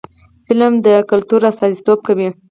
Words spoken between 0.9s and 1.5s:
کلتور